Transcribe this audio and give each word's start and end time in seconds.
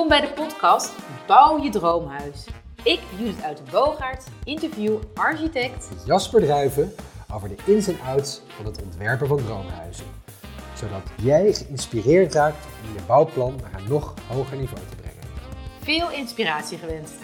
Welkom 0.00 0.18
bij 0.18 0.28
de 0.28 0.42
podcast 0.42 0.92
Bouw 1.26 1.62
je 1.62 1.70
droomhuis. 1.70 2.46
Ik, 2.82 3.00
Judith 3.18 3.42
uit 3.42 3.56
de 3.56 3.62
Boogaard, 3.70 4.24
interview 4.44 4.98
architect 5.14 5.88
Jasper 6.06 6.40
Druiven 6.40 6.94
over 7.34 7.48
de 7.48 7.56
ins 7.64 7.88
en 7.88 8.00
outs 8.06 8.40
van 8.46 8.64
het 8.64 8.82
ontwerpen 8.82 9.26
van 9.26 9.36
droomhuizen. 9.36 10.04
Zodat 10.74 11.02
jij 11.22 11.52
geïnspireerd 11.52 12.34
raakt 12.34 12.66
om 12.84 12.92
je 12.94 13.02
bouwplan 13.06 13.60
naar 13.62 13.80
een 13.80 13.88
nog 13.88 14.14
hoger 14.28 14.56
niveau 14.56 14.80
te 14.88 14.96
brengen. 14.96 15.22
Veel 15.80 16.10
inspiratie 16.10 16.78
gewenst. 16.78 17.14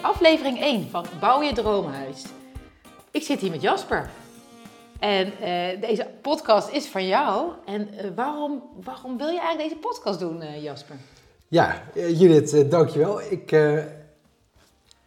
Aflevering 0.00 0.60
1 0.60 0.90
van 0.90 1.04
Bouw 1.20 1.42
je 1.42 1.52
droomhuis. 1.52 2.24
Ik 3.10 3.22
zit 3.22 3.40
hier 3.40 3.50
met 3.50 3.62
Jasper. 3.62 4.10
En 4.98 5.32
eh, 5.40 5.80
deze 5.80 6.08
podcast 6.22 6.68
is 6.70 6.86
van 6.86 7.06
jou. 7.06 7.52
En 7.66 7.88
uh, 7.94 8.10
waarom, 8.14 8.62
waarom 8.82 9.18
wil 9.18 9.28
je 9.28 9.38
eigenlijk 9.40 9.68
deze 9.68 9.80
podcast 9.80 10.18
doen, 10.18 10.42
uh, 10.42 10.62
Jasper? 10.62 10.96
Ja, 11.48 11.82
Judith, 11.94 12.70
dankjewel. 12.70 13.20
Ik, 13.20 13.56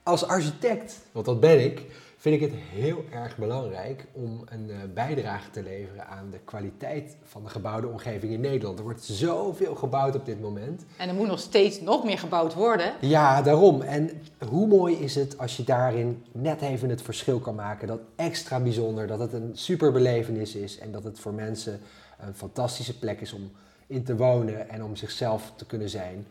als 0.04 0.26
architect, 0.26 1.00
want 1.12 1.26
dat 1.26 1.40
ben 1.40 1.64
ik, 1.64 1.82
vind 2.20 2.36
ik 2.36 2.52
het 2.52 2.60
heel 2.60 3.06
erg 3.12 3.38
belangrijk 3.38 4.06
om 4.12 4.42
een 4.46 4.94
bijdrage 4.94 5.50
te 5.50 5.64
leveren 5.64 6.08
aan 6.08 6.30
de 6.32 6.40
kwaliteit 6.46 7.18
van 7.24 7.44
de 7.44 7.50
gebouwde 7.50 7.88
omgeving 7.88 8.34
in 8.34 8.40
Nederland. 8.40 8.78
Er 8.78 8.84
wordt 8.84 9.04
zoveel 9.04 9.76
gebouwd 9.76 10.16
op 10.16 10.26
dit 10.26 10.42
moment. 10.42 10.86
En 10.98 11.10
er 11.10 11.16
moet 11.16 11.28
nog 11.28 11.40
steeds 11.40 11.82
nog 11.82 12.04
meer 12.04 12.18
gebouwd 12.18 12.54
worden. 12.54 12.94
Ja, 13.02 13.42
daarom. 13.42 13.82
En 13.82 14.22
hoe 14.50 14.68
mooi 14.68 14.96
is 14.96 15.16
het 15.16 15.38
als 15.38 15.58
je 15.58 15.64
daarin 15.64 16.24
net 16.32 16.62
even 16.62 16.90
het 16.90 17.02
verschil 17.02 17.40
kan 17.40 17.56
maken. 17.56 17.88
Dat 17.88 18.02
extra 18.16 18.60
bijzonder, 18.60 19.08
dat 19.08 19.20
het 19.20 19.34
een 19.34 19.52
super 19.54 19.92
belevenis 19.92 20.56
is 20.56 20.80
en 20.80 20.92
dat 20.92 21.04
het 21.04 21.20
voor 21.20 21.34
mensen 21.34 21.80
een 22.20 22.36
fantastische 22.36 23.00
plek 23.00 23.22
is 23.22 23.34
om 23.34 23.52
in 23.88 24.04
te 24.04 24.16
wonen 24.16 24.70
en 24.70 24.84
om 24.84 24.96
zichzelf 24.96 25.54
te 25.56 25.66
kunnen 25.66 25.90
zijn. 25.90 26.28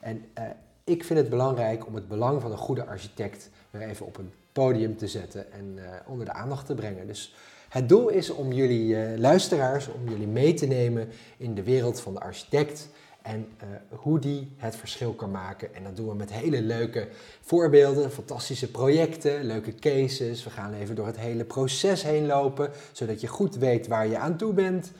En 0.00 0.24
uh, 0.38 0.44
ik 0.84 1.04
vind 1.04 1.18
het 1.18 1.28
belangrijk 1.28 1.86
om 1.86 1.94
het 1.94 2.08
belang 2.08 2.40
van 2.40 2.52
een 2.52 2.58
goede 2.58 2.84
architect 2.84 3.50
weer 3.70 3.82
even 3.82 4.06
op 4.06 4.18
een 4.18 4.32
podium 4.52 4.96
te 4.96 5.08
zetten 5.08 5.52
en 5.52 5.74
uh, 5.76 5.82
onder 6.06 6.26
de 6.26 6.32
aandacht 6.32 6.66
te 6.66 6.74
brengen. 6.74 7.06
Dus 7.06 7.34
het 7.68 7.88
doel 7.88 8.08
is 8.08 8.30
om 8.30 8.52
jullie 8.52 8.94
uh, 8.94 9.18
luisteraars, 9.18 9.88
om 9.88 10.08
jullie 10.08 10.26
mee 10.26 10.54
te 10.54 10.66
nemen 10.66 11.08
in 11.36 11.54
de 11.54 11.62
wereld 11.62 12.00
van 12.00 12.14
de 12.14 12.20
architect 12.20 12.88
en 13.22 13.48
uh, 13.62 13.98
hoe 13.98 14.18
die 14.18 14.52
het 14.56 14.76
verschil 14.76 15.12
kan 15.12 15.30
maken. 15.30 15.74
En 15.74 15.84
dat 15.84 15.96
doen 15.96 16.08
we 16.08 16.14
met 16.14 16.32
hele 16.32 16.62
leuke 16.62 17.08
voorbeelden, 17.40 18.12
fantastische 18.12 18.70
projecten, 18.70 19.44
leuke 19.44 19.74
cases. 19.74 20.44
We 20.44 20.50
gaan 20.50 20.74
even 20.74 20.94
door 20.94 21.06
het 21.06 21.18
hele 21.18 21.44
proces 21.44 22.02
heen 22.02 22.26
lopen, 22.26 22.70
zodat 22.92 23.20
je 23.20 23.26
goed 23.26 23.56
weet 23.56 23.86
waar 23.86 24.06
je 24.06 24.18
aan 24.18 24.36
toe 24.36 24.52
bent. 24.52 24.92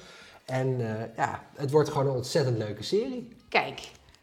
En 0.44 0.76
ja, 1.16 1.42
het 1.54 1.70
wordt 1.70 1.88
gewoon 1.88 2.06
een 2.06 2.16
ontzettend 2.16 2.58
leuke 2.58 2.82
serie. 2.82 3.28
Kijk, 3.48 3.80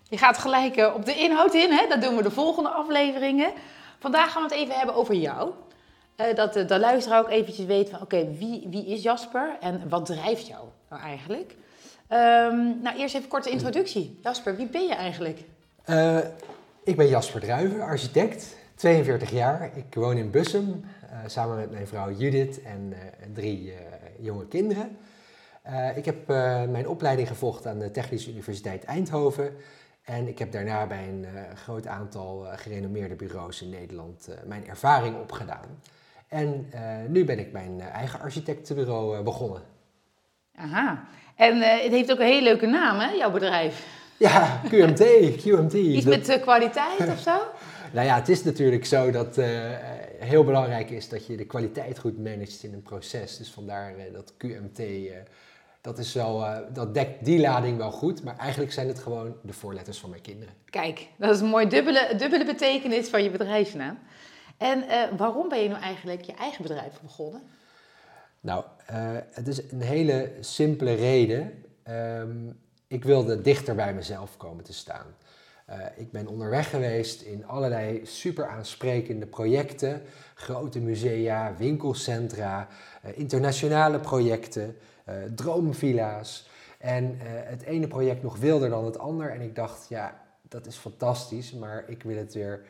je 0.09 0.17
gaat 0.17 0.37
gelijk 0.37 0.91
op 0.95 1.05
de 1.05 1.15
inhoud 1.15 1.53
in, 1.53 1.71
hè? 1.71 1.87
dat 1.87 2.01
doen 2.01 2.15
we 2.15 2.23
de 2.23 2.31
volgende 2.31 2.69
afleveringen. 2.69 3.51
Vandaag 3.99 4.31
gaan 4.31 4.43
we 4.43 4.49
het 4.49 4.63
even 4.63 4.75
hebben 4.75 4.95
over 4.95 5.15
jou. 5.15 5.51
dat 6.35 6.53
de, 6.53 6.65
de 6.65 6.79
luisteraar 6.79 7.19
ook 7.19 7.29
eventjes 7.29 7.65
weet 7.65 7.89
van, 7.89 8.01
oké, 8.01 8.31
wie, 8.37 8.67
wie 8.69 8.85
is 8.85 9.03
Jasper 9.03 9.57
en 9.59 9.89
wat 9.89 10.05
drijft 10.05 10.47
jou 10.47 10.67
nou 10.89 11.01
eigenlijk? 11.01 11.55
Um, 12.09 12.81
nou, 12.81 12.97
eerst 12.97 13.15
even 13.15 13.27
korte 13.27 13.49
introductie. 13.49 14.19
Jasper, 14.23 14.55
wie 14.55 14.67
ben 14.67 14.87
je 14.87 14.95
eigenlijk? 14.95 15.39
Uh, 15.85 16.17
ik 16.83 16.95
ben 16.95 17.07
Jasper 17.07 17.41
Druiven, 17.41 17.81
architect, 17.81 18.55
42 18.75 19.31
jaar. 19.31 19.69
Ik 19.75 19.95
woon 19.95 20.17
in 20.17 20.31
Bussum 20.31 20.85
samen 21.25 21.57
met 21.57 21.71
mijn 21.71 21.87
vrouw 21.87 22.11
Judith 22.11 22.61
en 22.61 22.93
drie 23.33 23.73
jonge 24.19 24.47
kinderen. 24.47 24.97
ik 25.95 26.05
heb 26.05 26.27
mijn 26.69 26.87
opleiding 26.87 27.27
gevolgd 27.27 27.67
aan 27.67 27.79
de 27.79 27.91
Technische 27.91 28.31
Universiteit 28.31 28.83
Eindhoven. 28.83 29.53
En 30.09 30.27
ik 30.27 30.39
heb 30.39 30.51
daarna 30.51 30.87
bij 30.87 31.07
een 31.07 31.25
groot 31.55 31.87
aantal 31.87 32.45
gerenommeerde 32.55 33.15
bureaus 33.15 33.61
in 33.61 33.69
Nederland 33.69 34.29
mijn 34.45 34.67
ervaring 34.67 35.15
opgedaan. 35.15 35.81
En 36.27 36.69
nu 37.07 37.25
ben 37.25 37.39
ik 37.39 37.51
mijn 37.51 37.81
eigen 37.81 38.19
architectenbureau 38.19 39.23
begonnen. 39.23 39.61
Aha. 40.55 41.05
En 41.35 41.61
het 41.61 41.91
heeft 41.91 42.11
ook 42.11 42.19
een 42.19 42.25
hele 42.25 42.43
leuke 42.43 42.65
naam, 42.65 42.99
hè, 42.99 43.09
jouw 43.09 43.31
bedrijf? 43.31 43.85
Ja, 44.17 44.61
QMT, 44.69 45.03
QMT. 45.41 45.73
Iets 45.97 46.05
dat... 46.05 46.27
met 46.27 46.39
kwaliteit 46.41 47.09
of 47.11 47.19
zo? 47.19 47.37
nou 47.93 48.05
ja, 48.05 48.15
het 48.15 48.29
is 48.29 48.43
natuurlijk 48.43 48.85
zo 48.85 49.11
dat 49.11 49.37
uh, 49.37 49.45
heel 50.19 50.43
belangrijk 50.43 50.89
is 50.89 51.09
dat 51.09 51.25
je 51.25 51.37
de 51.37 51.45
kwaliteit 51.45 51.99
goed 51.99 52.23
managt 52.23 52.63
in 52.63 52.73
een 52.73 52.81
proces. 52.81 53.37
Dus 53.37 53.51
vandaar 53.51 53.93
dat 54.13 54.33
QMT, 54.37 54.81
dat, 55.81 55.97
is 55.97 56.13
wel, 56.13 56.45
dat 56.73 56.93
dekt 56.93 57.25
die 57.25 57.39
lading 57.39 57.77
wel 57.77 57.91
goed. 57.91 58.23
Maar 58.23 58.37
eigenlijk 58.37 58.71
zijn 58.71 58.87
het 58.87 58.99
gewoon 58.99 59.35
de 59.43 59.53
voorletters 59.53 59.99
van 59.99 60.09
mijn 60.09 60.21
kinderen. 60.21 60.53
Kijk, 60.65 61.07
dat 61.17 61.35
is 61.35 61.41
een 61.41 61.47
mooie 61.47 61.67
dubbele, 61.67 62.15
dubbele 62.17 62.45
betekenis 62.45 63.09
van 63.09 63.23
je 63.23 63.29
bedrijfsnaam. 63.29 63.99
En 64.57 64.83
waarom 65.17 65.49
ben 65.49 65.59
je 65.59 65.69
nou 65.69 65.81
eigenlijk 65.81 66.21
je 66.21 66.33
eigen 66.33 66.61
bedrijf 66.61 67.01
begonnen? 67.01 67.41
Nou, 68.41 68.63
uh, 68.91 68.97
het 69.31 69.47
is 69.47 69.71
een 69.71 69.81
hele 69.81 70.31
simpele 70.39 70.93
reden. 70.93 71.63
Um, 71.89 72.59
ik 72.87 73.03
wilde 73.03 73.41
dichter 73.41 73.75
bij 73.75 73.93
mezelf 73.93 74.37
komen 74.37 74.63
te 74.63 74.73
staan. 74.73 75.05
Uh, 75.69 75.75
ik 75.95 76.11
ben 76.11 76.27
onderweg 76.27 76.69
geweest 76.69 77.21
in 77.21 77.45
allerlei 77.45 78.05
super 78.05 78.47
aansprekende 78.47 79.25
projecten, 79.25 80.01
grote 80.33 80.79
musea, 80.79 81.55
winkelcentra, 81.57 82.67
internationale 83.13 83.99
projecten, 83.99 84.75
droomvilla's. 85.35 86.49
En 86.77 87.15
het 87.23 87.61
ene 87.61 87.87
project 87.87 88.23
nog 88.23 88.37
wilder 88.37 88.69
dan 88.69 88.85
het 88.85 88.97
ander. 88.97 89.31
En 89.31 89.41
ik 89.41 89.55
dacht, 89.55 89.89
ja, 89.89 90.21
dat 90.41 90.65
is 90.65 90.75
fantastisch, 90.75 91.53
maar 91.53 91.83
ik 91.87 92.03
wil 92.03 92.17
het 92.17 92.33
weer 92.33 92.61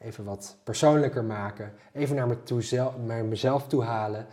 even 0.00 0.24
wat 0.24 0.56
persoonlijker 0.64 1.24
maken. 1.24 1.72
Even 1.92 2.16
naar, 2.16 2.26
me 2.26 2.42
toe, 2.42 2.90
naar 3.04 3.24
mezelf 3.24 3.66
toe 3.66 3.82
halen. 3.82 4.26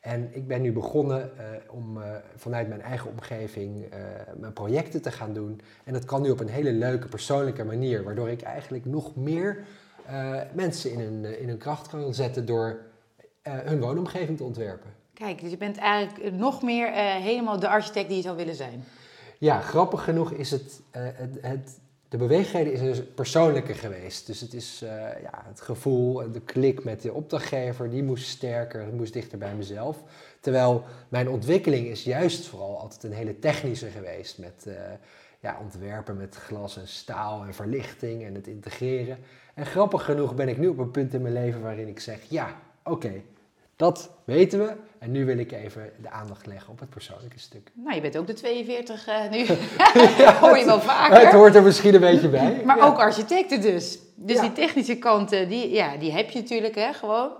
En 0.00 0.28
ik 0.34 0.46
ben 0.46 0.62
nu 0.62 0.72
begonnen 0.72 1.30
om 1.70 1.98
vanuit 2.36 2.68
mijn 2.68 2.82
eigen 2.82 3.10
omgeving 3.10 3.88
mijn 4.36 4.52
projecten 4.52 5.02
te 5.02 5.10
gaan 5.10 5.32
doen. 5.32 5.60
En 5.84 5.92
dat 5.92 6.04
kan 6.04 6.22
nu 6.22 6.30
op 6.30 6.40
een 6.40 6.48
hele 6.48 6.72
leuke, 6.72 7.08
persoonlijke 7.08 7.64
manier, 7.64 8.04
waardoor 8.04 8.30
ik 8.30 8.42
eigenlijk 8.42 8.84
nog 8.84 9.16
meer 9.16 9.64
mensen 10.52 10.92
in 10.92 11.00
hun, 11.00 11.40
in 11.40 11.48
hun 11.48 11.58
kracht 11.58 11.88
kan 11.88 12.14
zetten 12.14 12.46
door 12.46 12.80
hun 13.42 13.80
woonomgeving 13.80 14.36
te 14.36 14.44
ontwerpen. 14.44 14.90
Kijk, 15.18 15.40
dus 15.40 15.50
je 15.50 15.56
bent 15.56 15.76
eigenlijk 15.76 16.32
nog 16.32 16.62
meer 16.62 16.92
helemaal 17.20 17.58
de 17.58 17.68
architect 17.68 18.08
die 18.08 18.16
je 18.16 18.22
zou 18.22 18.36
willen 18.36 18.54
zijn. 18.54 18.84
Ja, 19.38 19.60
grappig 19.60 20.04
genoeg 20.04 20.32
is 20.32 20.50
het, 20.50 20.80
het, 20.90 21.38
het 21.40 21.78
de 22.08 22.16
beweegreden 22.16 22.72
is 22.72 22.80
dus 22.80 23.02
persoonlijker 23.14 23.74
geweest. 23.74 24.26
Dus 24.26 24.40
het 24.40 24.54
is 24.54 24.78
ja, 25.22 25.44
het 25.48 25.60
gevoel, 25.60 26.32
de 26.32 26.40
klik 26.40 26.84
met 26.84 27.02
de 27.02 27.12
opdrachtgever, 27.12 27.90
die 27.90 28.02
moest 28.02 28.28
sterker, 28.28 28.84
het 28.84 28.96
moest 28.96 29.12
dichter 29.12 29.38
bij 29.38 29.54
mezelf. 29.54 30.02
Terwijl 30.40 30.84
mijn 31.08 31.28
ontwikkeling 31.28 31.86
is 31.86 32.04
juist 32.04 32.46
vooral 32.46 32.80
altijd 32.80 33.02
een 33.02 33.12
hele 33.12 33.38
technische 33.38 33.86
geweest. 33.86 34.38
Met 34.38 34.66
ja, 35.40 35.58
ontwerpen 35.60 36.16
met 36.16 36.36
glas 36.36 36.76
en 36.76 36.88
staal 36.88 37.44
en 37.44 37.54
verlichting 37.54 38.24
en 38.24 38.34
het 38.34 38.46
integreren. 38.46 39.18
En 39.54 39.66
grappig 39.66 40.04
genoeg 40.04 40.34
ben 40.34 40.48
ik 40.48 40.58
nu 40.58 40.68
op 40.68 40.78
een 40.78 40.90
punt 40.90 41.14
in 41.14 41.22
mijn 41.22 41.34
leven 41.34 41.62
waarin 41.62 41.88
ik 41.88 42.00
zeg, 42.00 42.20
ja, 42.28 42.56
oké, 42.84 43.12
dat 43.78 44.10
weten 44.24 44.58
we. 44.58 44.72
En 44.98 45.10
nu 45.10 45.24
wil 45.24 45.38
ik 45.38 45.52
even 45.52 45.90
de 46.02 46.10
aandacht 46.10 46.46
leggen 46.46 46.72
op 46.72 46.80
het 46.80 46.90
persoonlijke 46.90 47.38
stuk. 47.38 47.70
Nou, 47.74 47.94
je 47.94 48.00
bent 48.00 48.16
ook 48.16 48.26
de 48.26 48.32
42 48.32 49.08
uh, 49.08 49.30
nu. 49.30 49.38
ja, 50.24 50.38
hoor 50.38 50.58
je 50.58 50.64
wel 50.64 50.80
vaker. 50.80 51.20
Het 51.20 51.32
hoort 51.32 51.54
er 51.54 51.62
misschien 51.62 51.94
een 51.94 52.00
beetje 52.00 52.28
bij. 52.28 52.60
maar 52.64 52.76
ja. 52.76 52.84
ook 52.84 52.98
architecten 52.98 53.60
dus. 53.60 53.98
Dus 54.14 54.36
ja. 54.36 54.42
die 54.42 54.52
technische 54.52 54.96
kanten, 54.96 55.48
die, 55.48 55.70
ja, 55.70 55.96
die 55.96 56.12
heb 56.12 56.30
je 56.30 56.40
natuurlijk 56.40 56.74
hè, 56.74 56.92
gewoon. 56.92 57.30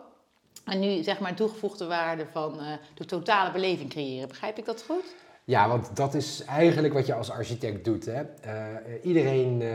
En 0.65 0.81
nu 0.81 1.03
zeg 1.03 1.19
maar 1.19 1.35
toegevoegde 1.35 1.87
waarde 1.87 2.27
van 2.33 2.55
uh, 2.61 2.67
de 2.95 3.05
totale 3.05 3.53
beleving 3.53 3.91
creëren. 3.91 4.29
Begrijp 4.29 4.59
ik 4.59 4.65
dat 4.65 4.85
goed? 4.87 5.15
Ja, 5.45 5.69
want 5.69 5.97
dat 5.97 6.15
is 6.15 6.45
eigenlijk 6.45 6.95
wat 6.95 7.07
je 7.07 7.15
als 7.15 7.31
architect 7.31 7.85
doet. 7.85 8.07
Hè? 8.07 8.23
Uh, 8.23 8.53
iedereen, 9.03 9.61
uh, 9.61 9.71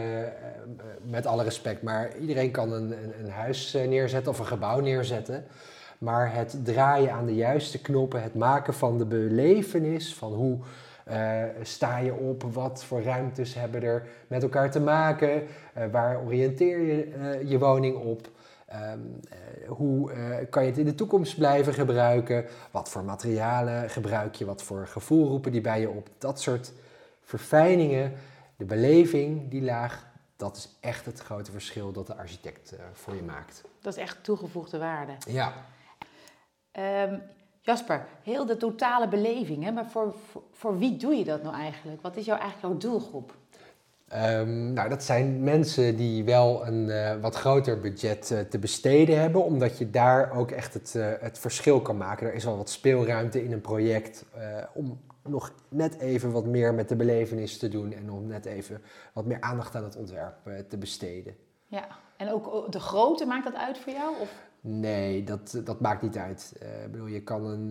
met 1.02 1.26
alle 1.26 1.44
respect, 1.44 1.82
maar 1.82 2.18
iedereen 2.18 2.52
kan 2.52 2.72
een, 2.72 2.92
een, 2.92 3.14
een 3.20 3.30
huis 3.30 3.74
neerzetten 3.74 4.32
of 4.32 4.40
een 4.40 4.46
gebouw 4.46 4.80
neerzetten. 4.80 5.46
Maar 6.04 6.34
het 6.34 6.66
draaien 6.66 7.12
aan 7.12 7.26
de 7.26 7.36
juiste 7.36 7.82
knoppen, 7.82 8.24
het 8.24 8.36
maken 8.36 8.74
van 8.74 8.98
de 8.98 9.06
belevenis 9.06 10.16
van 10.16 10.34
hoe 10.34 10.58
uh, 11.10 11.44
sta 11.62 11.98
je 11.98 12.14
op, 12.14 12.44
wat 12.44 12.84
voor 12.84 13.04
ruimtes 13.04 13.54
hebben 13.54 13.84
er 13.84 14.08
met 14.28 14.44
elkaar 14.44 14.72
te 14.72 14.80
maken, 14.80 15.44
uh, 15.78 15.86
waar 15.92 16.22
oriënteer 16.22 16.80
je 16.80 17.08
uh, 17.08 17.50
je 17.50 17.60
woning 17.60 17.98
op, 17.98 18.30
um, 18.94 19.20
hoe 19.68 20.12
kan 20.50 20.64
je 20.64 20.70
het 20.70 20.78
in 20.78 20.86
de 20.86 20.96
toekomst 20.96 21.38
blijven 21.38 21.74
gebruiken, 21.74 22.46
wat 22.72 22.90
voor 22.90 23.04
materialen 23.04 23.90
gebruik 23.90 24.36
je, 24.36 24.46
wat 24.46 24.64
voor 24.64 24.88
gevoel 24.88 25.28
roepen 25.28 25.52
die 25.52 25.62
bij 25.62 25.80
je 25.80 25.90
op, 25.90 26.10
dat 26.18 26.42
soort 26.42 26.74
verfijningen, 27.22 28.14
de 28.56 28.66
beleving, 28.66 29.50
die 29.50 29.62
laag, 29.62 30.08
dat 30.36 30.58
is 30.58 30.78
echt 30.80 31.06
het 31.06 31.20
grote 31.20 31.52
verschil 31.52 31.92
dat 31.92 32.08
de 32.08 32.16
architect 32.16 32.74
voor 32.94 33.16
je 33.16 33.24
maakt. 33.24 33.64
Dat 33.82 33.96
is 33.96 34.02
echt 34.02 34.24
toegevoegde 34.24 34.78
waarde. 34.78 35.14
Ja. 35.28 35.54
Um, 36.80 37.22
Jasper, 37.62 38.06
heel 38.24 38.46
de 38.46 38.58
totale 38.58 39.08
beleving, 39.08 39.64
hè? 39.64 39.72
maar 39.72 39.86
voor, 39.86 40.16
voor, 40.32 40.42
voor 40.52 40.78
wie 40.78 40.98
doe 40.98 41.16
je 41.16 41.24
dat 41.24 41.44
nou 41.44 41.56
eigenlijk? 41.56 42.02
Wat 42.02 42.16
is 42.16 42.26
jouw, 42.26 42.38
eigenlijk 42.38 42.82
jouw 42.82 42.92
doelgroep? 42.92 43.34
Ehm, 44.14 44.74
nou, 44.74 44.90
dat 44.90 45.04
zijn 45.04 45.44
mensen 45.44 45.96
die 45.96 46.24
wel 46.24 46.68
een 46.68 46.90
eh, 46.90 47.16
wat 47.22 47.36
groter 47.36 47.80
budget 47.80 48.32
eh, 48.32 48.40
te 48.40 48.60
besteden 48.60 49.20
hebben, 49.20 49.44
omdat 49.44 49.78
je 49.78 49.90
daar 49.90 50.32
ook 50.38 50.52
echt 50.52 50.74
het, 50.74 50.96
eh, 50.96 51.06
het 51.20 51.40
verschil 51.40 51.82
kan 51.82 51.98
maken. 51.98 52.28
Er 52.28 52.34
is 52.34 52.44
wel 52.44 52.58
wat 52.58 52.70
speelruimte 52.70 53.44
in 53.44 53.52
een 53.52 53.62
project 53.62 54.26
om 54.74 55.02
nog 55.24 55.54
net 55.70 56.00
even 56.00 56.32
wat 56.32 56.46
meer 56.46 56.74
met 56.74 56.90
de 56.90 56.96
belevenis 56.96 57.58
te 57.58 57.70
doen 57.70 57.94
en 57.94 58.12
om 58.12 58.28
net 58.28 58.46
even 58.46 58.82
wat 59.14 59.26
meer 59.26 59.42
aandacht 59.42 59.76
aan 59.76 59.84
het 59.84 59.96
ontwerp 59.96 60.36
te 60.70 60.78
besteden. 60.78 61.36
Ja, 61.68 61.88
en 62.18 62.32
ook 62.32 62.72
de 62.72 62.80
grootte 62.80 63.26
maakt 63.26 63.44
dat 63.44 63.56
uit 63.56 63.78
voor 63.78 63.94
jou? 63.94 64.16
Of? 64.22 64.30
Nee, 64.66 65.24
dat, 65.24 65.62
dat 65.64 65.80
maakt 65.80 66.02
niet 66.02 66.18
uit. 66.18 66.54
ik 66.86 66.92
bedoel, 66.92 67.08
je 67.08 67.22
kan 67.22 67.46
een, 67.46 67.68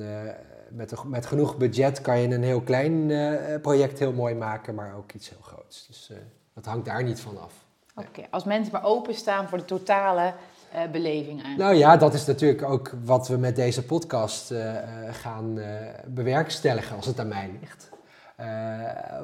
met, 0.71 1.05
met 1.05 1.27
genoeg 1.27 1.57
budget 1.57 2.01
kan 2.01 2.19
je 2.19 2.35
een 2.35 2.43
heel 2.43 2.61
klein 2.61 3.13
project 3.61 3.99
heel 3.99 4.13
mooi 4.13 4.35
maken, 4.35 4.75
maar 4.75 4.97
ook 4.97 5.13
iets 5.13 5.29
heel 5.29 5.41
groots. 5.43 5.87
Dus 5.87 6.11
dat 6.55 6.65
hangt 6.65 6.85
daar 6.85 7.03
niet 7.03 7.21
van 7.21 7.41
af. 7.41 7.53
Oké, 7.95 8.23
als 8.31 8.45
mensen 8.45 8.73
maar 8.73 8.85
openstaan 8.85 9.49
voor 9.49 9.59
de 9.59 9.65
totale 9.65 10.35
uh, 10.75 10.91
beleving 10.91 11.43
eigenlijk. 11.43 11.59
Nou 11.59 11.75
ja, 11.75 11.97
dat 11.97 12.15
is 12.15 12.27
natuurlijk 12.27 12.63
ook 12.63 12.95
wat 13.05 13.29
we 13.29 13.37
met 13.37 13.57
deze 13.57 13.85
podcast 13.85 14.51
uh, 14.51 14.75
gaan 15.11 15.59
bewerkstelligen 16.07 16.97
als 16.97 17.07
het 17.07 17.21
aan 17.21 17.29
mij 17.29 17.51
ligt. 17.61 17.91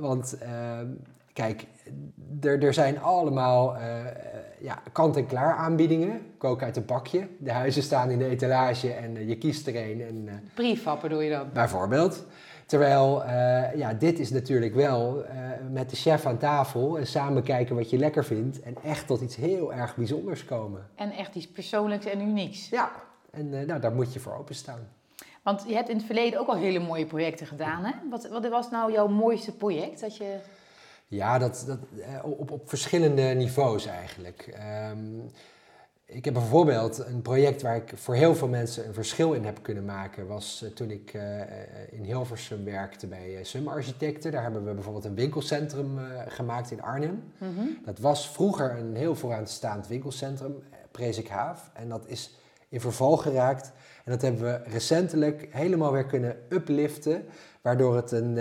want 0.01 0.37
kijk, 1.39 1.67
er, 2.41 2.63
er 2.63 2.75
zijn 2.75 3.01
allemaal 3.01 3.77
ja, 4.61 4.83
kant-en-klaar 4.93 5.55
aanbiedingen. 5.55 6.21
Kook 6.39 6.63
uit 6.63 6.77
een 6.77 6.85
pakje. 6.85 7.29
De 7.39 7.53
huizen 7.53 7.83
staan 7.83 8.11
in 8.11 8.19
de 8.19 8.29
etalage 8.29 8.93
en 8.93 9.27
je 9.27 9.39
kiest 9.39 9.67
er 9.67 9.77
een. 9.77 10.01
En, 10.01 10.51
doe 11.09 11.25
je 11.25 11.31
dan? 11.31 11.49
Bijvoorbeeld. 11.53 12.27
Terwijl, 12.67 13.23
uh, 13.25 13.75
ja, 13.75 13.95
dit 13.95 14.19
is 14.19 14.31
natuurlijk 14.31 14.75
wel 14.75 15.25
uh, 15.25 15.31
met 15.71 15.91
de 15.91 15.97
chef 15.97 16.27
aan 16.27 16.39
tafel 16.39 16.99
en 16.99 17.07
samen 17.07 17.43
kijken 17.43 17.77
wat 17.77 17.91
je 17.91 17.99
lekker 17.99 18.25
vindt 18.25 18.61
en 18.61 18.77
echt 18.83 19.07
tot 19.07 19.21
iets 19.21 19.37
heel 19.37 19.73
erg 19.73 19.97
bijzonders 19.97 20.45
komen. 20.45 20.87
En 20.95 21.11
echt 21.11 21.35
iets 21.35 21.49
persoonlijks 21.49 22.07
en 22.07 22.21
unieks. 22.21 22.69
Ja, 22.69 22.91
en 23.31 23.53
uh, 23.53 23.67
nou, 23.67 23.81
daar 23.81 23.93
moet 23.93 24.13
je 24.13 24.21
voor 24.21 24.37
openstaan. 24.39 24.89
Want 25.43 25.65
je 25.67 25.75
hebt 25.75 25.89
in 25.89 25.97
het 25.97 26.07
verleden 26.07 26.41
ook 26.41 26.49
al 26.49 26.57
hele 26.57 26.79
mooie 26.79 27.07
projecten 27.07 27.47
gedaan, 27.47 27.85
hè? 27.85 27.93
Wat, 28.11 28.29
wat 28.29 28.49
was 28.49 28.71
nou 28.71 28.93
jouw 28.93 29.09
mooiste 29.09 29.57
project 29.57 30.01
dat 30.01 30.17
je... 30.17 30.39
Ja, 31.09 31.39
dat, 31.39 31.65
dat, 31.67 31.79
op, 32.23 32.51
op 32.51 32.69
verschillende 32.69 33.23
niveaus 33.23 33.87
eigenlijk. 33.87 34.55
Um, 34.91 35.31
ik 36.05 36.25
heb 36.25 36.35
bijvoorbeeld 36.35 36.99
een 36.99 37.23
project 37.23 37.63
waar 37.63 37.77
ik 37.77 37.93
voor 37.95 38.15
heel 38.15 38.35
veel 38.35 38.49
mensen 38.49 38.87
een 38.87 38.95
verschil 38.95 39.33
in 39.33 39.45
heb 39.45 39.63
kunnen 39.63 39.85
maken, 39.85 40.27
was 40.27 40.63
uh, 40.65 40.71
toen 40.71 40.91
ik 40.91 41.15
uh, 41.15 41.23
in 41.91 42.03
Hilversum 42.05 42.65
werkte 42.65 43.07
bij 43.07 43.39
Sum 43.43 43.69
Architecten. 43.69 44.33
Daar 44.33 44.43
hebben 44.43 44.65
we 44.65 44.73
bijvoorbeeld 44.73 45.05
een 45.05 45.15
winkelcentrum 45.15 45.99
gemaakt 46.29 46.71
in 46.71 46.83
Arnhem. 46.83 47.23
Mm 47.39 47.55
-hmm. 47.57 47.79
Dat 47.85 47.99
was 47.99 48.31
vroeger 48.31 48.79
een 48.79 48.97
heel 48.97 49.15
vooraanstaand 49.15 49.87
winkelcentrum, 49.87 50.63
Prezik 50.91 51.29
Haaf. 51.29 51.71
En 51.75 51.89
dat 51.89 52.07
is 52.07 52.39
in 52.69 52.81
verval 52.81 53.17
geraakt. 53.17 53.73
En 54.05 54.13
dat 54.13 54.23
hebben 54.23 54.43
we 54.43 54.61
recentelijk 54.71 55.49
helemaal 55.51 55.93
weer 55.93 56.07
kunnen 56.07 56.37
upliften, 56.49 57.25
waardoor 57.63 57.97
het 57.97 58.13
een 58.13 58.39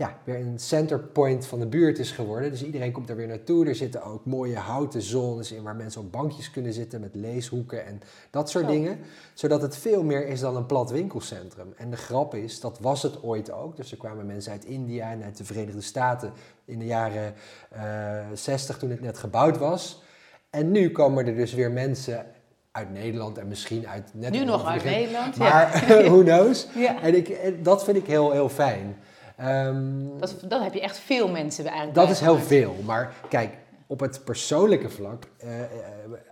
ja, 0.00 0.18
weer 0.24 0.40
een 0.40 0.58
centerpoint 0.58 1.46
van 1.46 1.58
de 1.58 1.66
buurt 1.66 1.98
is 1.98 2.10
geworden. 2.10 2.50
Dus 2.50 2.64
iedereen 2.64 2.92
komt 2.92 3.10
er 3.10 3.16
weer 3.16 3.26
naartoe. 3.26 3.66
Er 3.66 3.74
zitten 3.74 4.02
ook 4.02 4.24
mooie 4.24 4.56
houten 4.56 5.02
zones 5.02 5.52
in 5.52 5.62
waar 5.62 5.76
mensen 5.76 6.00
op 6.00 6.12
bankjes 6.12 6.50
kunnen 6.50 6.72
zitten 6.72 7.00
met 7.00 7.14
leeshoeken 7.14 7.86
en 7.86 8.00
dat 8.30 8.50
soort 8.50 8.66
dingen. 8.66 8.98
Zodat 9.34 9.62
het 9.62 9.76
veel 9.76 10.02
meer 10.02 10.26
is 10.26 10.40
dan 10.40 10.56
een 10.56 10.66
plat 10.66 10.90
winkelcentrum. 10.90 11.72
En 11.76 11.90
de 11.90 11.96
grap 11.96 12.34
is, 12.34 12.60
dat 12.60 12.78
was 12.78 13.02
het 13.02 13.22
ooit 13.22 13.52
ook. 13.52 13.76
Dus 13.76 13.90
er 13.90 13.96
kwamen 13.96 14.26
mensen 14.26 14.52
uit 14.52 14.64
India 14.64 15.10
en 15.10 15.22
uit 15.22 15.36
de 15.36 15.44
Verenigde 15.44 15.80
Staten 15.80 16.32
in 16.64 16.78
de 16.78 16.86
jaren 16.86 17.34
uh, 17.76 18.18
eh, 18.18 18.26
60 18.34 18.78
toen 18.78 18.90
het 18.90 19.00
net 19.00 19.18
gebouwd 19.18 19.58
was. 19.58 20.02
En 20.50 20.70
nu 20.70 20.90
komen 20.90 21.26
er 21.26 21.36
dus 21.36 21.54
weer 21.54 21.70
mensen 21.70 22.26
uit 22.70 22.92
Nederland 22.92 23.38
en 23.38 23.48
misschien 23.48 23.88
uit 23.88 24.10
net 24.12 24.30
Nu 24.30 24.44
nog 24.44 24.66
uit 24.66 24.84
Nederland, 24.84 25.36
maar 25.36 25.86
ja. 25.88 26.02
who 26.10 26.22
knows. 26.22 26.66
Ja. 26.74 27.02
En 27.02 27.14
ik, 27.14 27.64
dat 27.64 27.84
vind 27.84 27.96
ik 27.96 28.06
heel, 28.06 28.30
heel 28.30 28.48
fijn. 28.48 28.96
Um, 29.42 30.18
dat, 30.18 30.36
dat 30.48 30.62
heb 30.62 30.74
je 30.74 30.80
echt 30.80 30.98
veel 30.98 31.28
mensen 31.28 31.64
eigenlijk. 31.64 31.94
Dat 31.94 32.10
is 32.10 32.20
heel 32.20 32.38
veel. 32.38 32.74
Maar 32.84 33.14
kijk, 33.28 33.56
op 33.86 34.00
het 34.00 34.24
persoonlijke 34.24 34.90
vlak, 34.90 35.24
uh, 35.44 35.50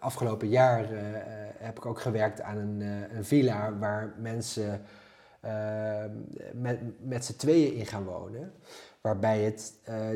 afgelopen 0.01 0.49
jaar 0.49 0.93
uh, 0.93 0.99
heb 1.59 1.77
ik 1.77 1.87
ook 1.87 2.01
gewerkt 2.01 2.41
aan 2.41 2.57
een, 2.57 2.81
een 3.17 3.25
villa 3.25 3.79
waar 3.79 4.15
mensen 4.19 4.83
ehm, 5.41 6.11
met, 6.55 6.79
met 7.01 7.25
z'n 7.25 7.37
tweeën 7.37 7.75
in 7.75 7.87
gaan 7.87 8.05
wonen. 8.05 8.53
Waarbij 9.01 9.41
het 9.41 9.73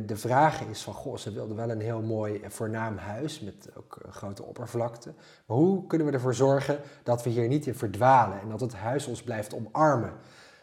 de 0.07 0.17
vraag 0.17 0.61
is 0.61 0.83
van, 0.83 0.95
goh, 0.95 1.17
ze 1.17 1.33
wilden 1.33 1.57
wel 1.57 1.71
een 1.71 1.81
heel 1.81 2.03
mooi 2.03 2.41
voornaam 2.49 2.97
huis 2.97 3.41
met 3.41 3.69
ook 3.77 3.99
grote 4.09 4.43
oppervlakte. 4.43 5.15
Maar 5.47 5.57
hoe 5.57 5.87
kunnen 5.87 6.07
we 6.07 6.13
ervoor 6.13 6.35
zorgen 6.35 6.79
dat 7.03 7.23
we 7.23 7.31
hier 7.31 7.49
niet 7.49 7.67
in 7.67 7.75
verdwalen 7.75 8.41
en 8.41 8.49
dat 8.49 8.61
het 8.61 8.75
huis 8.75 9.07
ons 9.07 9.23
blijft 9.23 9.55
omarmen? 9.55 10.13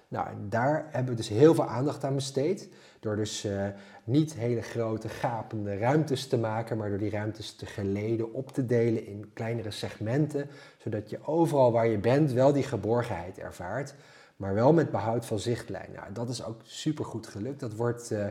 Nou, 0.10 0.28
en 0.28 0.50
daar 0.50 0.88
hebben 0.92 1.12
we 1.12 1.18
dus 1.18 1.30
heel 1.30 1.56
veel 1.56 1.68
aandacht 1.68 2.04
aan 2.04 2.16
besteed. 2.16 2.70
Door 3.00 3.16
dus 3.16 3.46
uh, 3.46 3.68
niet 4.04 4.34
hele 4.34 4.62
grote 4.62 5.10
gapende 5.10 5.78
ruimtes 5.78 6.28
te 6.28 6.38
maken, 6.38 6.78
maar 6.78 6.90
door 6.90 6.98
die 6.98 7.10
ruimtes 7.10 7.56
te 7.56 7.66
geleden 7.66 8.34
op 8.34 8.52
te 8.52 8.66
delen 8.66 9.06
in 9.06 9.34
kleinere 9.34 9.72
segmenten. 9.72 10.50
Zodat 10.78 11.10
je 11.10 11.26
overal 11.26 11.72
waar 11.72 11.88
je 11.88 11.98
bent 11.98 12.32
wel 12.32 12.54
die 12.54 12.64
geborgenheid 12.64 13.38
ervaart. 13.38 13.96
Maar 14.36 14.54
wel 14.54 14.74
met 14.74 14.92
behoud 14.92 15.26
van 15.26 15.40
zichtlijn. 15.40 15.92
Nou, 15.96 16.14
dat 16.14 16.30
is 16.30 16.44
ook 16.44 16.62
super 16.64 17.06
goed 17.06 17.28
gelukt. 17.28 17.60
Dat 17.60 17.76
wordt 17.76 18.12
uh, 18.12 18.26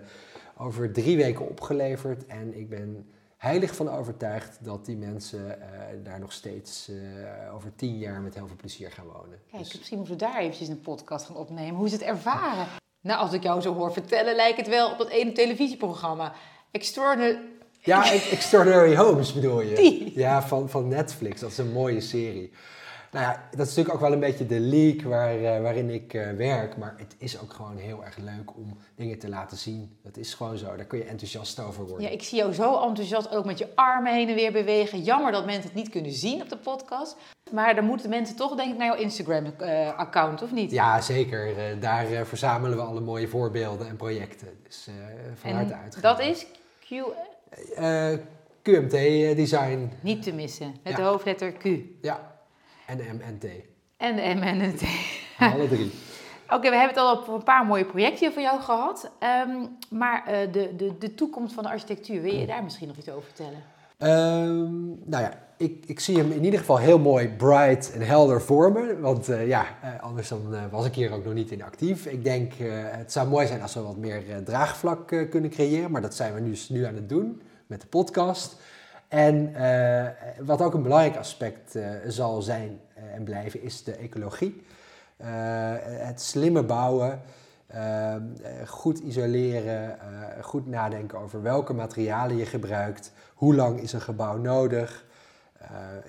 over 0.56 0.92
drie 0.92 1.16
weken 1.16 1.48
opgeleverd. 1.48 2.26
En 2.26 2.58
ik 2.58 2.68
ben 2.68 3.06
heilig 3.38 3.76
van 3.76 3.90
overtuigd 3.90 4.58
dat 4.60 4.84
die 4.86 4.96
mensen 4.96 5.58
uh, 5.58 6.04
daar 6.04 6.20
nog 6.20 6.32
steeds 6.32 6.88
uh, 6.88 7.54
over 7.54 7.74
tien 7.74 7.98
jaar 7.98 8.20
met 8.20 8.34
heel 8.34 8.46
veel 8.46 8.56
plezier 8.56 8.90
gaan 8.90 9.06
wonen. 9.06 9.40
Kijk, 9.50 9.62
dus... 9.62 9.76
misschien 9.76 9.98
moeten 9.98 10.16
we 10.16 10.24
daar 10.24 10.38
eventjes 10.38 10.68
een 10.68 10.80
podcast 10.80 11.26
gaan 11.26 11.36
opnemen. 11.36 11.74
Hoe 11.74 11.88
ze 11.88 11.94
het 11.94 12.04
ervaren. 12.04 12.66
Nou, 13.00 13.20
als 13.20 13.32
ik 13.32 13.42
jou 13.42 13.60
zo 13.60 13.74
hoor 13.74 13.92
vertellen, 13.92 14.34
lijkt 14.34 14.56
het 14.56 14.68
wel 14.68 14.90
op 14.90 14.98
dat 14.98 15.08
ene 15.08 15.32
televisieprogramma. 15.32 16.32
Extraordinary... 16.70 17.38
Ja, 17.80 18.12
Extraordinary 18.12 18.96
Homes 18.96 19.32
bedoel 19.32 19.60
je? 19.60 19.74
Die. 19.82 20.12
Ja, 20.14 20.42
van, 20.42 20.68
van 20.70 20.88
Netflix. 20.88 21.40
Dat 21.40 21.50
is 21.50 21.58
een 21.58 21.72
mooie 21.72 22.00
serie. 22.00 22.52
Nou 23.10 23.24
ja, 23.24 23.48
dat 23.50 23.66
is 23.66 23.66
natuurlijk 23.66 23.94
ook 23.94 24.00
wel 24.00 24.12
een 24.12 24.20
beetje 24.20 24.46
de 24.46 24.60
leak 24.60 25.02
waar, 25.02 25.40
uh, 25.40 25.60
waarin 25.60 25.90
ik 25.90 26.14
uh, 26.14 26.30
werk. 26.30 26.76
Maar 26.76 26.94
het 26.96 27.14
is 27.18 27.40
ook 27.40 27.52
gewoon 27.52 27.76
heel 27.76 28.04
erg 28.04 28.16
leuk 28.16 28.56
om 28.56 28.76
dingen 28.94 29.18
te 29.18 29.28
laten 29.28 29.56
zien. 29.56 29.98
Dat 30.02 30.16
is 30.16 30.34
gewoon 30.34 30.58
zo. 30.58 30.76
Daar 30.76 30.84
kun 30.84 30.98
je 30.98 31.04
enthousiast 31.04 31.60
over 31.60 31.86
worden. 31.86 32.06
Ja, 32.06 32.12
ik 32.12 32.22
zie 32.22 32.38
jou 32.38 32.52
zo 32.52 32.82
enthousiast 32.82 33.30
ook 33.30 33.44
met 33.44 33.58
je 33.58 33.68
armen 33.74 34.14
heen 34.14 34.28
en 34.28 34.34
weer 34.34 34.52
bewegen. 34.52 35.02
Jammer 35.02 35.32
dat 35.32 35.46
mensen 35.46 35.62
het 35.62 35.74
niet 35.74 35.88
kunnen 35.88 36.12
zien 36.12 36.42
op 36.42 36.48
de 36.48 36.56
podcast. 36.56 37.16
Maar 37.52 37.74
dan 37.74 37.84
moeten 37.84 38.10
mensen 38.10 38.36
toch 38.36 38.56
denk 38.56 38.72
ik 38.72 38.78
naar 38.78 38.86
jouw 38.86 38.96
Instagram-account, 38.96 40.42
of 40.42 40.52
niet? 40.52 40.70
Ja, 40.70 41.00
zeker. 41.00 41.54
Daar 41.80 42.26
verzamelen 42.26 42.76
we 42.76 42.82
alle 42.82 43.00
mooie 43.00 43.28
voorbeelden 43.28 43.88
en 43.88 43.96
projecten. 43.96 44.48
Dus 44.62 44.88
van 45.34 45.50
harte 45.50 45.74
uit. 45.74 46.02
Dat 46.02 46.20
is 46.20 46.46
Q... 46.80 47.02
QMT 48.62 48.90
Design. 49.36 49.90
Niet 50.00 50.22
te 50.22 50.32
missen. 50.32 50.74
Met 50.82 50.96
de 50.96 51.02
hoofdletter 51.02 51.52
Q. 51.52 51.64
Ja. 52.00 52.37
En 52.88 52.96
de 52.96 53.02
M 53.02 53.20
en 53.20 53.38
T. 53.38 53.44
En 53.96 54.16
de 54.16 54.22
M 54.22 54.42
en 54.42 54.58
de 54.58 54.74
T. 54.74 54.82
Alle 55.54 55.68
drie. 55.68 55.90
Oké, 56.50 56.70
we 56.70 56.76
hebben 56.76 56.88
het 56.88 56.96
al 56.96 57.16
op 57.16 57.28
een 57.28 57.42
paar 57.42 57.66
mooie 57.66 57.84
projecten 57.84 58.32
van 58.32 58.42
jou 58.42 58.60
gehad. 58.60 59.10
Um, 59.48 59.76
maar 59.90 60.24
uh, 60.26 60.52
de, 60.52 60.76
de, 60.76 60.98
de 60.98 61.14
toekomst 61.14 61.54
van 61.54 61.62
de 61.62 61.68
architectuur, 61.68 62.22
wil 62.22 62.34
je 62.34 62.46
daar 62.46 62.62
misschien 62.62 62.88
nog 62.88 62.96
iets 62.96 63.08
over 63.08 63.22
vertellen? 63.22 63.62
Um, 64.42 65.00
nou 65.04 65.22
ja, 65.22 65.32
ik, 65.56 65.84
ik 65.86 66.00
zie 66.00 66.16
hem 66.16 66.32
in 66.32 66.44
ieder 66.44 66.58
geval 66.58 66.76
heel 66.76 66.98
mooi 66.98 67.28
bright 67.28 67.92
en 67.92 68.06
helder 68.06 68.42
vormen. 68.42 69.00
Want 69.00 69.28
uh, 69.28 69.48
ja, 69.48 69.66
uh, 69.84 70.02
anders 70.02 70.28
dan, 70.28 70.70
was 70.70 70.86
ik 70.86 70.94
hier 70.94 71.12
ook 71.12 71.24
nog 71.24 71.34
niet 71.34 71.50
in 71.50 71.62
actief. 71.62 72.06
Ik 72.06 72.24
denk, 72.24 72.52
het 72.58 73.12
zou 73.12 73.28
mooi 73.28 73.46
zijn 73.46 73.62
als 73.62 73.74
we 73.74 73.80
wat 73.80 73.96
meer 73.96 74.22
draagvlak 74.44 75.06
kunnen 75.30 75.50
creëren. 75.50 75.90
Maar 75.90 76.02
dat 76.02 76.14
zijn 76.14 76.34
we 76.34 76.40
nu, 76.40 76.56
nu 76.68 76.84
aan 76.84 76.94
het 76.94 77.08
doen 77.08 77.42
met 77.66 77.80
de 77.80 77.86
podcast. 77.86 78.56
En 79.08 79.50
uh, 79.50 80.06
wat 80.46 80.62
ook 80.62 80.74
een 80.74 80.82
belangrijk 80.82 81.16
aspect 81.16 81.76
uh, 81.76 81.90
zal 82.06 82.42
zijn 82.42 82.80
uh, 82.98 83.14
en 83.14 83.24
blijven, 83.24 83.62
is 83.62 83.84
de 83.84 83.92
ecologie. 83.92 84.62
het 85.82 86.20
slimme 86.20 86.62
bouwen, 86.62 87.20
goed 88.66 88.98
isoleren, 88.98 89.98
goed 90.40 90.66
nadenken 90.66 91.18
over 91.18 91.42
welke 91.42 91.72
materialen 91.72 92.36
je 92.36 92.46
gebruikt, 92.46 93.12
hoe 93.34 93.54
lang 93.54 93.80
is 93.80 93.92
een 93.92 94.00
gebouw 94.00 94.36
nodig, 94.36 95.04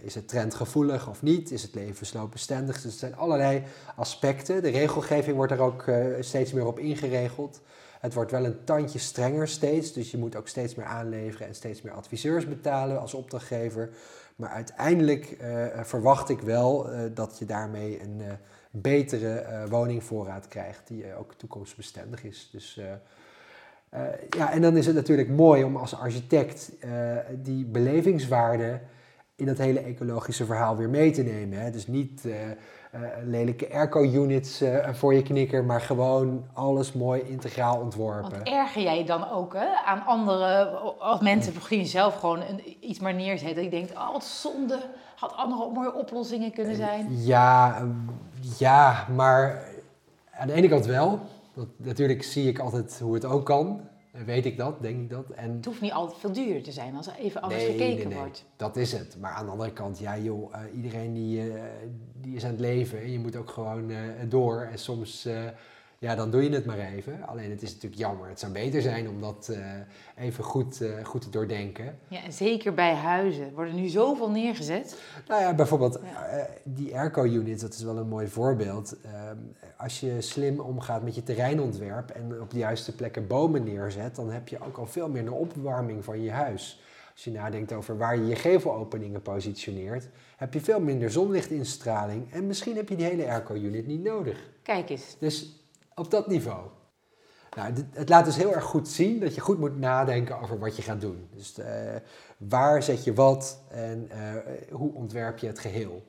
is 0.02 0.16
het 0.16 0.28
trendgevoelig 0.28 1.10
of 1.10 1.22
niet, 1.22 1.52
is 1.52 1.62
het 1.62 1.76
levensloopbestendig. 1.76 2.82
Dus 2.82 2.92
er 2.94 3.00
zijn 3.00 3.16
allerlei 3.16 3.64
aspecten. 3.96 4.62
De 4.62 4.70
regelgeving 4.70 5.36
wordt 5.36 5.52
er 5.52 5.62
ook 5.62 5.86
steeds 6.20 6.54
meer 6.54 6.66
op 6.66 6.80
ingeregeld. 6.80 7.62
Het 8.00 8.14
wordt 8.14 8.32
wel 8.32 8.46
een 8.46 8.64
tandje 8.64 9.00
strenger 9.00 9.48
steeds, 9.48 9.94
dus 9.94 10.12
je 10.12 10.18
moet 10.18 10.36
ook 10.36 10.48
steeds 10.48 10.76
meer 10.76 10.86
aanleveren 10.86 11.48
en 11.48 11.56
steeds 11.56 11.82
meer 11.82 11.94
adviseurs 11.94 12.48
betalen 12.48 13.00
als 13.00 13.14
opdrachtgever. 13.14 13.90
Maar 14.36 14.50
uiteindelijk 14.50 15.38
uh, 15.42 15.66
verwacht 15.82 16.30
ik 16.30 16.40
wel 16.40 16.94
uh, 16.94 17.02
dat 17.14 17.40
je 17.40 17.46
daarmee 17.46 18.02
een, 18.02 18.20
uh, 18.20 18.32
betere 18.72 19.34
eh, 19.34 19.70
woningvoorraad 19.70 20.48
krijgt 20.48 20.88
die 20.88 21.04
eh, 21.04 21.20
ook 21.20 21.34
toekomstbestendig 21.34 22.24
is. 22.24 22.50
Dus 22.52 22.78
eh, 22.78 22.92
eh, 23.90 24.20
ja, 24.30 24.52
en 24.52 24.62
dan 24.62 24.78
is 24.78 24.86
het 24.86 24.96
natuurlijk 24.96 25.30
mooi 25.30 25.64
om 25.64 25.76
als 25.76 25.96
architect 25.96 26.72
eh, 26.80 27.18
die 27.36 27.66
belevingswaarde 27.66 28.80
in 29.36 29.46
dat 29.46 29.58
hele 29.58 29.80
ecologische 29.80 30.46
verhaal 30.46 30.78
weer 30.78 30.90
mee 30.90 31.12
te 31.12 31.24
nemen. 31.24 31.60
Hè? 31.60 31.72
Dus 31.72 31.88
niet 31.88 32.26
eh, 32.26 32.52
eh, 32.52 32.58
lelijke 33.26 33.74
airco-units 33.74 34.62
eh, 34.62 34.94
voor 34.94 35.14
je 35.14 35.22
knikker, 35.22 35.64
maar 35.64 35.82
gewoon 35.82 36.44
alles 36.54 36.94
mooi 36.94 37.22
integraal 37.22 37.80
ontworpen. 37.80 38.32
Want 38.32 38.48
erger 38.48 38.82
jij 38.82 39.06
dan 39.06 39.30
ook 39.30 39.54
hè, 39.54 39.68
aan 39.86 40.06
anderen, 40.06 40.82
als 41.00 41.20
mensen 41.20 41.54
misschien 41.54 41.86
zelf 41.86 42.16
gewoon 42.16 42.42
een, 42.42 42.62
iets 42.80 43.00
maar 43.00 43.14
neerzetten. 43.14 43.64
Ik 43.64 43.72
denk, 43.72 43.90
oh 43.90 44.12
wat 44.12 44.24
zonde, 44.24 44.80
had 45.16 45.36
andere 45.36 45.72
mooie 45.72 45.94
oplossingen 45.94 46.52
kunnen 46.52 46.76
zijn. 46.76 47.08
Ja, 47.10 47.88
ja, 48.58 49.06
maar 49.16 49.64
aan 50.32 50.48
de 50.48 50.54
ene 50.54 50.68
kant 50.68 50.86
wel. 50.86 51.20
Want 51.54 51.70
natuurlijk 51.78 52.24
zie 52.24 52.48
ik 52.48 52.60
altijd 52.60 53.00
hoe 53.00 53.14
het 53.14 53.26
ook 53.26 53.46
kan. 53.46 53.82
Weet 54.12 54.46
ik 54.46 54.58
dat, 54.58 54.82
denk 54.82 55.00
ik 55.02 55.10
dat. 55.10 55.30
En 55.30 55.56
Het 55.56 55.66
hoeft 55.66 55.82
niet 55.82 55.92
altijd 55.92 56.20
veel 56.20 56.32
duurder 56.32 56.64
te 56.64 56.72
zijn 56.72 56.96
als 56.96 57.08
er 57.08 57.16
even 57.16 57.42
alles 57.42 57.58
Nee, 57.58 57.66
gekeken 57.66 57.96
nee, 57.96 58.06
nee. 58.06 58.18
wordt. 58.18 58.46
Dat 58.56 58.76
is 58.78 58.92
het. 58.92 59.18
Maar 59.20 59.32
aan 59.32 59.46
de 59.46 59.52
andere 59.52 59.74
kant, 59.74 60.00
ja 60.00 60.18
joh, 60.18 60.56
eh, 60.56 60.62
iedereen 60.76 61.14
die, 61.14 61.54
eh, 61.54 61.64
die 62.22 62.36
is 62.36 62.44
aan 62.44 62.52
het 62.52 62.60
leven. 62.60 63.02
En 63.02 63.12
je 63.12 63.20
moet 63.20 63.36
ook 63.36 63.50
gewoon 63.50 63.90
eh, 63.90 63.98
door. 64.30 64.62
En 64.62 64.80
soms, 64.80 65.28
ja, 66.00 66.16
dan 66.16 66.32
doe 66.32 66.44
je 66.44 66.50
het 66.50 66.66
maar 66.66 66.78
even. 66.80 67.28
Alleen 67.28 67.50
het 67.50 67.62
is 67.62 67.74
natuurlijk 67.74 68.02
jammer. 68.02 68.30
Het 68.30 68.40
zou 68.40 68.52
beter 68.52 68.82
zijn 68.82 69.10
om 69.10 69.22
dat 69.22 69.50
eh, 69.52 70.26
even 70.26 70.44
goed, 70.44 70.82
eh, 70.82 71.06
goed 71.06 71.22
te 71.22 71.30
doordenken. 71.30 71.98
Ja, 72.08 72.24
en 72.24 72.34
zeker 72.34 72.74
bij 72.74 72.94
huizen 72.94 73.54
worden 73.54 73.76
nu 73.76 73.88
zoveel 73.88 74.30
neergezet. 74.30 75.00
Nou 75.28 75.42
ja, 75.42 75.54
bijvoorbeeld 75.54 76.00
Ja. 76.04 76.26
eh, 76.26 76.44
die 76.64 76.98
airco-units, 76.98 77.62
dat 77.62 77.74
is 77.74 77.84
wel 77.84 77.98
een 77.98 78.08
mooi 78.08 78.28
voorbeeld. 78.28 78.96
Ehm, 79.02 79.38
als 79.78 80.00
je 80.00 80.22
slim 80.22 80.60
omgaat 80.60 81.04
met 81.04 81.16
je 81.16 81.24
terreinontwerp 81.24 82.10
en 82.10 82.42
op 82.42 82.52
de 82.52 82.58
juiste 82.58 82.96
plekken 82.96 83.28
bomen 83.28 83.64
neerzet, 83.64 84.16
dan 84.16 84.30
heb 84.32 84.48
je 84.48 84.58
ook 84.66 84.78
al 84.78 84.86
veel 84.88 85.10
minder 85.10 85.34
opwarming 85.34 86.04
van 86.04 86.22
je 86.22 86.32
huis. 86.32 86.82
Als 87.14 87.24
je 87.24 87.32
nadenkt 87.32 87.74
over 87.74 87.98
waar 87.98 88.18
je 88.18 88.26
je 88.28 88.36
gevelopeningen 88.36 89.22
positioneert, 89.22 90.08
heb 90.38 90.54
je 90.54 90.62
veel 90.62 90.80
minder 90.80 91.12
zonlichtinstraling 91.12 92.32
en 92.32 92.48
misschien 92.48 92.76
heb 92.76 92.90
je 92.90 92.96
die 92.96 93.06
hele 93.06 93.28
airco-unit 93.28 93.88
niet 93.88 94.04
nodig. 94.04 94.50
Kijk 94.64 94.90
eens. 94.90 95.16
Dus 95.20 95.56
op 96.00 96.12
dat 96.12 96.28
niveau. 96.28 96.68
Nou, 97.56 97.74
dit- 97.74 97.86
het 97.94 98.10
laat 98.10 98.26
dus 98.26 98.36
heel 98.36 98.54
erg 98.54 98.64
goed 98.64 98.88
zien 98.88 99.20
dat 99.20 99.36
je 99.36 99.42
goed 99.42 99.60
moet 99.60 99.80
nadenken 99.80 100.40
over 100.42 100.60
wat 100.60 100.76
je 100.76 100.82
gaat 100.82 101.02
doen. 101.02 101.30
Dus 101.36 101.58
eh, 101.58 101.96
waar 102.38 102.84
zet 102.84 103.04
je 103.04 103.14
wat 103.14 103.62
en 103.70 104.08
eh, 104.12 104.74
hoe 104.74 104.94
ontwerp 104.94 105.38
je 105.38 105.48
het 105.48 105.60
geheel. 105.60 106.04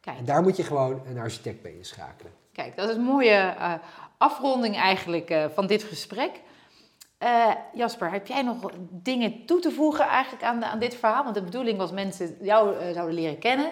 Kijk. 0.00 0.18
En 0.18 0.24
daar 0.24 0.42
moet 0.42 0.56
je 0.56 0.62
gewoon 0.62 1.02
een 1.06 1.18
architect 1.18 1.62
bij 1.62 1.74
inschakelen. 1.74 2.32
Kijk, 2.52 2.76
dat 2.76 2.88
is 2.88 2.96
een 2.96 3.02
mooie 3.02 3.30
eh, 3.30 3.74
afronding 4.18 4.76
eigenlijk 4.76 5.34
van 5.54 5.66
dit 5.66 5.82
gesprek. 5.82 6.30
Jasper, 7.74 8.10
heb 8.10 8.26
jij 8.26 8.42
nog 8.42 8.70
dingen 8.90 9.46
toe 9.46 9.60
te 9.60 9.70
voegen 9.70 10.06
eigenlijk 10.06 10.44
aan, 10.44 10.64
aan 10.64 10.78
dit 10.78 10.94
verhaal? 10.94 11.22
Want 11.22 11.34
de 11.34 11.42
bedoeling 11.42 11.78
was 11.78 11.90
mensen 11.92 12.36
jou 12.40 12.92
zouden 12.92 13.14
leren 13.14 13.38
kennen. 13.38 13.70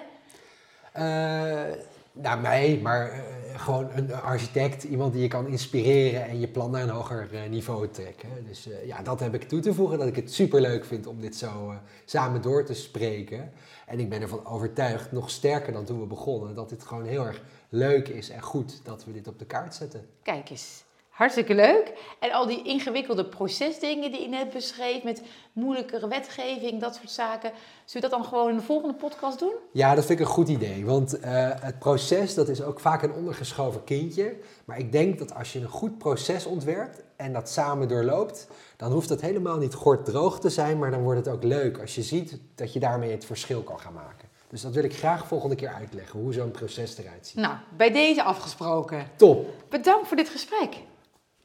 Nou, 2.15 2.41
mij, 2.41 2.81
maar 2.83 3.11
eh, 3.11 3.61
gewoon 3.61 3.91
een 3.95 4.15
architect, 4.15 4.85
iemand 4.85 5.13
die 5.13 5.23
je 5.23 5.29
kan 5.29 5.47
inspireren 5.47 6.27
en 6.27 6.41
je 6.41 6.49
plan 6.49 6.71
naar 6.71 6.83
een 6.83 6.89
hoger 6.89 7.29
eh, 7.33 7.51
niveau 7.51 7.89
trekken. 7.89 8.29
Dus 8.47 8.71
eh, 8.71 8.87
ja, 8.87 9.03
dat 9.03 9.21
heb 9.21 9.35
ik 9.35 9.49
toe 9.49 9.61
te 9.61 9.75
voegen, 9.75 9.99
dat 9.99 10.09
ik 10.09 10.17
het 10.17 10.33
superleuk 10.33 10.85
vind 10.85 11.07
om 11.07 11.21
dit 11.21 11.37
zo 11.37 11.75
samen 12.05 12.43
door 12.43 12.65
te 12.65 12.75
spreken. 12.75 13.53
En 13.87 14.01
ik 14.01 14.09
ben 14.09 14.23
ervan 14.23 14.47
overtuigd, 14.47 15.13
nog 15.13 15.31
sterker 15.31 15.73
dan 15.73 15.85
toen 15.85 16.01
we 16.01 16.07
begonnen, 16.07 16.55
dat 16.55 16.69
dit 16.69 16.85
gewoon 16.85 17.05
heel 17.05 17.27
erg 17.27 17.43
leuk 17.69 18.09
is 18.09 18.31
en 18.31 18.43
goed 18.43 18.81
dat 18.85 19.05
we 19.05 19.13
dit 19.13 19.29
op 19.29 19.39
de 19.39 19.47
kaart 19.47 19.75
zetten. 19.75 20.07
Kijk 20.23 20.51
eens, 20.51 20.85
hartstikke 21.15 21.55
leuk. 21.55 21.93
En 22.21 22.33
al 22.33 22.47
die 22.47 22.63
ingewikkelde 22.63 23.25
procesdingen 23.25 24.13
die 24.13 24.23
je 24.23 24.29
net 24.29 24.51
beschreef, 24.51 25.03
met 25.03 25.23
moeilijkere 25.53 26.09
wetgeving, 26.09 26.81
dat 26.81 26.95
soort 26.95 27.11
zaken. 27.11 27.51
Zullen 27.85 28.09
we 28.09 28.15
dat 28.15 28.21
dan 28.21 28.25
gewoon 28.25 28.51
in 28.51 28.57
de 28.57 28.63
volgende 28.63 28.95
podcast 28.95 29.39
doen? 29.39 29.55
Ja, 29.73 29.95
dat 29.95 30.05
vind 30.07 30.19
ik 30.21 30.27
een 30.27 30.33
goed 30.33 30.49
idee. 30.49 30.85
Want 30.85 31.21
eh, 31.21 31.51
het 31.61 31.79
proces, 31.79 32.35
dat 32.35 32.49
is 32.49 32.63
ook 32.63 32.81
vaak 32.81 33.03
een 33.03 33.13
ondergeschoven 33.13 33.85
kindje. 33.85 34.37
Maar 34.65 34.79
ik 34.79 34.93
denk 34.93 35.19
dat 35.19 35.35
als 35.35 35.53
je 35.53 35.61
een 35.61 35.69
goed 35.69 35.99
proces 35.99 36.47
ontwerpt 36.47 37.03
en 37.17 37.33
dat 37.33 37.49
samen 37.49 37.89
doorloopt, 37.89 38.49
dan 38.77 38.93
hoeft 38.93 39.09
het 39.09 39.21
helemaal 39.21 39.59
niet 39.59 39.77
droog 40.05 40.41
te 40.41 40.51
zijn, 40.51 40.79
maar 40.79 40.91
dan 40.91 41.03
wordt 41.03 41.25
het 41.25 41.35
ook 41.35 41.43
leuk 41.43 41.79
als 41.79 41.95
je 41.95 42.03
ziet 42.03 42.39
dat 42.55 42.73
je 42.73 42.81
daarmee 42.81 43.11
het 43.11 43.25
verschil 43.25 43.63
kan 43.63 43.81
gaan 43.81 43.93
maken. 43.93 44.29
Dus 44.49 44.63
dat 44.63 44.75
wil 44.75 44.85
ik 44.85 44.97
graag 44.97 45.27
volgende 45.27 45.55
keer 45.55 45.69
uitleggen, 45.69 46.21
hoe 46.21 46.33
zo'n 46.33 46.51
proces 46.51 46.99
eruit 46.99 47.27
ziet. 47.27 47.37
Nou, 47.37 47.55
bij 47.77 47.93
deze 47.93 48.23
afgesproken. 48.23 49.07
Top, 49.17 49.47
Bedankt 49.69 50.09
voor 50.09 50.17
dit 50.17 50.29
gesprek. 50.29 50.77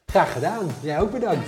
Graag 0.09 0.33
gedaan. 0.33 0.67
Jij 0.81 0.99
ook 0.99 1.11
bedankt. 1.11 1.47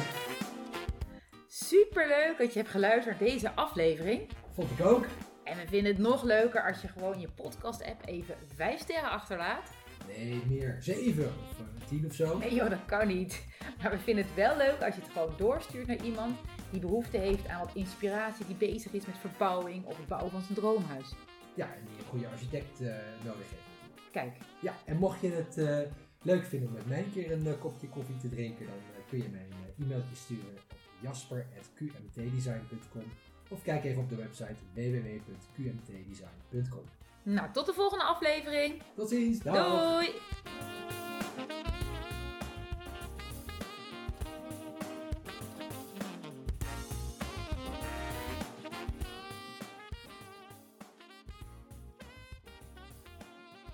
Superleuk 1.48 2.36
dat 2.38 2.54
je 2.54 2.60
hebt 2.60 2.72
geluisterd 2.72 3.20
naar 3.20 3.30
deze 3.30 3.52
aflevering. 3.56 4.30
Vond 4.54 4.72
ik 4.72 4.86
ook. 4.86 5.06
En 5.44 5.58
we 5.58 5.68
vinden 5.68 5.92
het 5.92 6.02
nog 6.02 6.24
leuker 6.24 6.68
als 6.68 6.82
je 6.82 6.88
gewoon 6.88 7.20
je 7.20 7.28
podcast-app 7.36 8.02
even 8.06 8.36
5 8.56 8.80
sterren 8.80 9.10
achterlaat. 9.10 9.70
Nee, 10.08 10.42
meer 10.50 10.78
zeven 10.80 11.26
of 11.26 11.60
eh, 11.60 11.88
tien 11.88 12.06
of 12.06 12.14
zo. 12.14 12.38
Nee 12.38 12.54
joh, 12.54 12.70
dat 12.70 12.86
kan 12.86 13.08
niet. 13.08 13.44
Maar 13.82 13.92
we 13.92 14.00
vinden 14.00 14.24
het 14.26 14.34
wel 14.34 14.58
leuk 14.58 14.82
als 14.84 14.96
je 14.96 15.02
het 15.02 15.12
gewoon 15.12 15.34
doorstuurt 15.38 15.88
naar 15.88 16.04
iemand 16.04 16.40
die 16.72 16.80
behoefte 16.80 17.18
heeft 17.18 17.48
aan 17.48 17.60
wat 17.60 17.76
inspiratie, 17.76 18.46
die 18.46 18.56
bezig 18.56 18.92
is 18.92 19.06
met 19.06 19.18
verbouwing 19.18 19.86
of 19.86 19.98
het 19.98 20.08
bouwen 20.08 20.32
van 20.32 20.42
zijn 20.42 20.54
droomhuis. 20.54 21.14
Ja, 21.56 21.66
en 21.66 21.86
die 21.86 21.98
een 22.00 22.10
goede 22.10 22.28
architect 22.28 22.82
eh, 22.82 22.88
nodig 23.26 23.46
heeft. 23.50 24.12
Kijk, 24.12 24.38
Ja, 24.60 24.74
en 24.86 24.98
mocht 24.98 25.22
je 25.22 25.32
het 25.32 25.58
eh, 25.58 25.80
leuk 26.22 26.46
vinden 26.46 26.70
om 26.70 26.76
met 26.76 26.88
mij 26.88 27.04
een 27.04 27.12
keer 27.12 27.32
een 27.32 27.48
eh, 27.48 27.60
kopje 27.60 27.90
koffie 27.90 28.18
te 28.18 28.30
drinken, 28.30 28.66
dan 28.66 28.76
eh, 28.76 28.82
kun 29.10 29.18
je 29.18 29.30
mij 29.30 29.46
een 29.50 29.56
eh, 29.78 29.86
e-mailtje 29.86 30.16
sturen 30.16 30.54
op 30.54 30.62
jasper.qmtdesign.com 31.00 33.04
of 33.50 33.62
kijk 33.62 33.84
even 33.84 34.02
op 34.02 34.10
de 34.10 34.16
website 34.16 34.56
www.qmtdesign.com. 34.74 36.84
nou 37.24 37.52
tot 37.52 37.66
de 37.66 37.74
volgende 37.74 38.04
aflevering. 38.04 38.82
Tot 38.96 39.10
ziens! 39.10 39.40
Dag. 39.40 39.56
Doei! 39.56 40.10